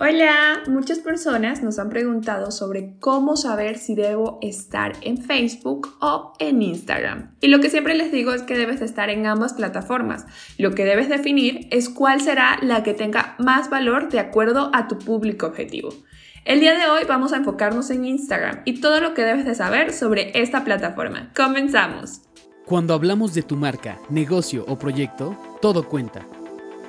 [0.00, 6.32] Hola, muchas personas nos han preguntado sobre cómo saber si debo estar en Facebook o
[6.40, 7.36] en Instagram.
[7.40, 10.26] Y lo que siempre les digo es que debes estar en ambas plataformas.
[10.58, 14.88] Lo que debes definir es cuál será la que tenga más valor de acuerdo a
[14.88, 15.90] tu público objetivo.
[16.44, 19.54] El día de hoy vamos a enfocarnos en Instagram y todo lo que debes de
[19.54, 21.30] saber sobre esta plataforma.
[21.36, 22.22] Comenzamos.
[22.66, 26.26] Cuando hablamos de tu marca, negocio o proyecto, todo cuenta.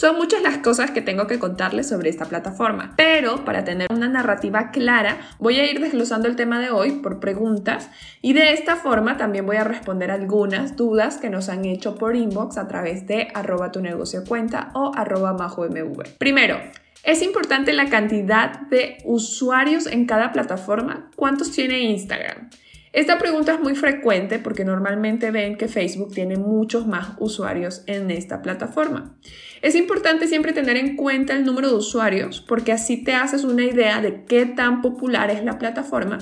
[0.00, 4.08] Son muchas las cosas que tengo que contarles sobre esta plataforma, pero para tener una
[4.08, 7.90] narrativa clara voy a ir desglosando el tema de hoy por preguntas
[8.22, 12.16] y de esta forma también voy a responder algunas dudas que nos han hecho por
[12.16, 16.16] inbox a través de arroba tu negocio cuenta o arroba mv.
[16.16, 16.56] Primero,
[17.02, 21.10] ¿Es importante la cantidad de usuarios en cada plataforma?
[21.16, 22.50] ¿Cuántos tiene Instagram?
[22.92, 28.10] Esta pregunta es muy frecuente porque normalmente ven que Facebook tiene muchos más usuarios en
[28.10, 29.16] esta plataforma.
[29.62, 33.64] Es importante siempre tener en cuenta el número de usuarios porque así te haces una
[33.64, 36.18] idea de qué tan popular es la plataforma,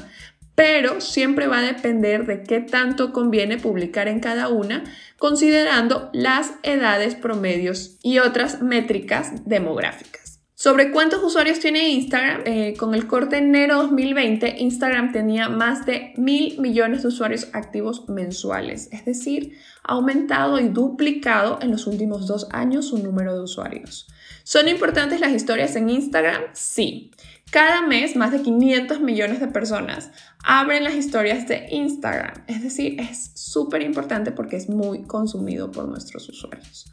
[0.55, 4.85] pero siempre va a depender de qué tanto conviene publicar en cada una,
[5.17, 10.28] considerando las edades promedios y otras métricas demográficas.
[10.61, 16.13] Sobre cuántos usuarios tiene Instagram, eh, con el corte enero 2020, Instagram tenía más de
[16.17, 22.27] mil millones de usuarios activos mensuales, es decir, ha aumentado y duplicado en los últimos
[22.27, 24.09] dos años su número de usuarios.
[24.43, 26.43] ¿Son importantes las historias en Instagram?
[26.55, 27.13] Sí.
[27.53, 30.11] Cada mes más de 500 millones de personas
[30.43, 35.87] abren las historias de Instagram, es decir, es súper importante porque es muy consumido por
[35.87, 36.91] nuestros usuarios.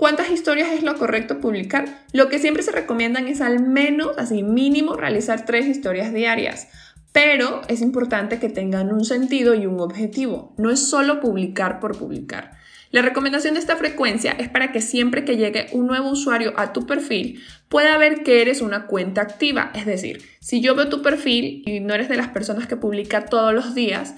[0.00, 1.84] ¿Cuántas historias es lo correcto publicar?
[2.14, 6.68] Lo que siempre se recomiendan es al menos, así mínimo, realizar tres historias diarias.
[7.12, 10.54] Pero es importante que tengan un sentido y un objetivo.
[10.56, 12.52] No es solo publicar por publicar.
[12.90, 16.72] La recomendación de esta frecuencia es para que siempre que llegue un nuevo usuario a
[16.72, 19.70] tu perfil pueda ver que eres una cuenta activa.
[19.74, 23.26] Es decir, si yo veo tu perfil y no eres de las personas que publica
[23.26, 24.14] todos los días,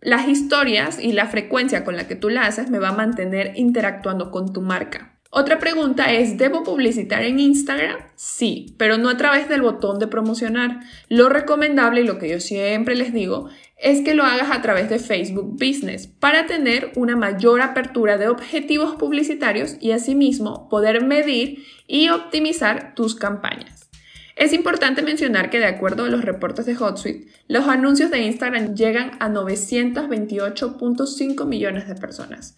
[0.00, 3.54] las historias y la frecuencia con la que tú la haces me va a mantener
[3.56, 5.13] interactuando con tu marca.
[5.36, 7.96] Otra pregunta es, ¿debo publicitar en Instagram?
[8.14, 10.82] Sí, pero no a través del botón de promocionar.
[11.08, 14.88] Lo recomendable y lo que yo siempre les digo es que lo hagas a través
[14.88, 21.64] de Facebook Business para tener una mayor apertura de objetivos publicitarios y asimismo poder medir
[21.88, 23.90] y optimizar tus campañas.
[24.36, 28.76] Es importante mencionar que de acuerdo a los reportes de HotSuite, los anuncios de Instagram
[28.76, 32.56] llegan a 928.5 millones de personas.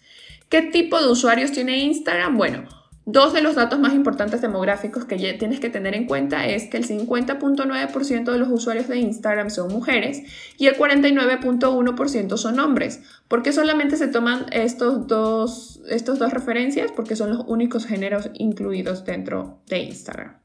[0.49, 2.37] ¿Qué tipo de usuarios tiene Instagram?
[2.37, 2.63] Bueno,
[3.05, 6.77] dos de los datos más importantes demográficos que tienes que tener en cuenta es que
[6.77, 10.23] el 50.9% de los usuarios de Instagram son mujeres
[10.57, 13.01] y el 49.1% son hombres.
[13.27, 16.93] ¿Por qué solamente se toman estos dos, estos dos referencias?
[16.93, 20.37] Porque son los únicos géneros incluidos dentro de Instagram.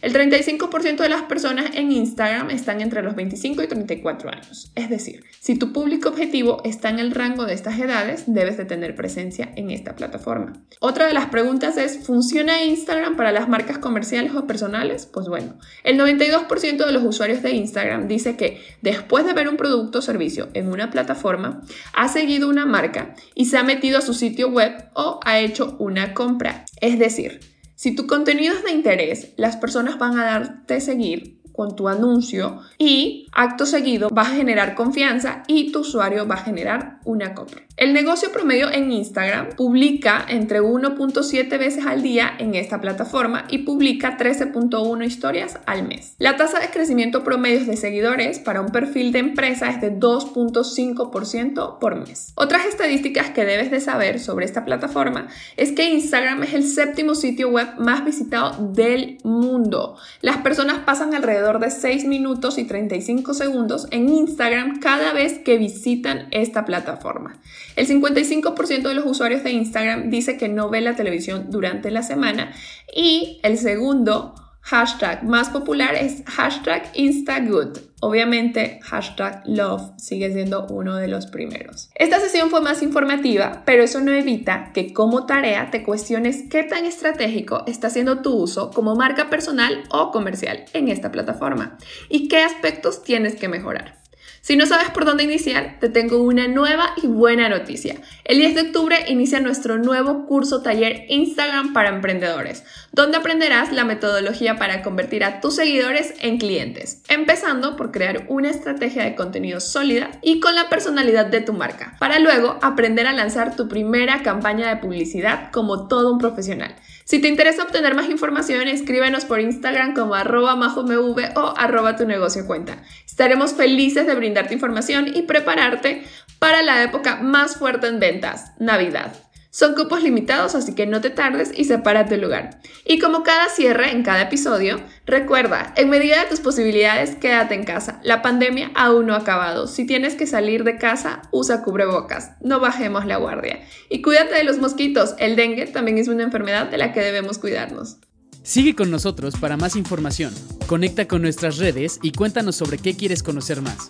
[0.00, 4.70] El 35% de las personas en Instagram están entre los 25 y 34 años.
[4.76, 8.64] Es decir, si tu público objetivo está en el rango de estas edades, debes de
[8.64, 10.52] tener presencia en esta plataforma.
[10.80, 15.06] Otra de las preguntas es, ¿funciona Instagram para las marcas comerciales o personales?
[15.06, 19.56] Pues bueno, el 92% de los usuarios de Instagram dice que después de ver un
[19.56, 24.02] producto o servicio en una plataforma, ha seguido una marca y se ha metido a
[24.02, 26.64] su sitio web o ha hecho una compra.
[26.80, 27.40] Es decir,
[27.78, 32.60] si tu contenido es de interés, las personas van a darte seguir con tu anuncio
[32.78, 37.62] y acto seguido vas a generar confianza y tu usuario va a generar una compra.
[37.76, 43.58] El negocio promedio en Instagram publica entre 1.7 veces al día en esta plataforma y
[43.58, 46.14] publica 13.1 historias al mes.
[46.18, 51.78] La tasa de crecimiento promedio de seguidores para un perfil de empresa es de 2.5%
[51.78, 52.32] por mes.
[52.36, 57.16] Otras estadísticas que debes de saber sobre esta plataforma es que Instagram es el séptimo
[57.16, 59.96] sitio web más visitado del mundo.
[60.20, 65.56] Las personas pasan alrededor de 6 minutos y 35 segundos en Instagram cada vez que
[65.56, 67.38] visitan esta plataforma.
[67.76, 72.02] El 55% de los usuarios de Instagram dice que no ve la televisión durante la
[72.02, 72.52] semana
[72.94, 74.34] y el segundo
[74.68, 77.78] hashtag más popular es hashtag InstaGood.
[78.00, 81.88] Obviamente, hashtag love sigue siendo uno de los primeros.
[81.94, 86.64] Esta sesión fue más informativa, pero eso no evita que como tarea te cuestiones qué
[86.64, 91.78] tan estratégico está siendo tu uso como marca personal o comercial en esta plataforma
[92.10, 93.97] y qué aspectos tienes que mejorar.
[94.40, 97.96] Si no sabes por dónde iniciar, te tengo una nueva y buena noticia.
[98.24, 103.84] El 10 de octubre inicia nuestro nuevo curso taller Instagram para emprendedores, donde aprenderás la
[103.84, 109.60] metodología para convertir a tus seguidores en clientes, empezando por crear una estrategia de contenido
[109.60, 114.22] sólida y con la personalidad de tu marca, para luego aprender a lanzar tu primera
[114.22, 116.74] campaña de publicidad como todo un profesional.
[117.08, 122.04] Si te interesa obtener más información, escríbenos por Instagram como arroba majomv o arroba tu
[122.04, 122.82] negocio cuenta.
[123.06, 126.04] Estaremos felices de brindarte información y prepararte
[126.38, 129.14] para la época más fuerte en ventas, Navidad.
[129.50, 132.60] Son cupos limitados, así que no te tardes y sepárate el lugar.
[132.84, 137.64] Y como cada cierre en cada episodio, recuerda, en medida de tus posibilidades, quédate en
[137.64, 137.98] casa.
[138.02, 139.66] La pandemia aún no ha acabado.
[139.66, 142.32] Si tienes que salir de casa, usa cubrebocas.
[142.42, 143.60] No bajemos la guardia.
[143.88, 145.14] Y cuídate de los mosquitos.
[145.18, 147.96] El dengue también es una enfermedad de la que debemos cuidarnos.
[148.42, 150.34] Sigue con nosotros para más información.
[150.66, 153.88] Conecta con nuestras redes y cuéntanos sobre qué quieres conocer más.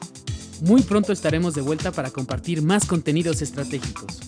[0.63, 4.28] Muy pronto estaremos de vuelta para compartir más contenidos estratégicos.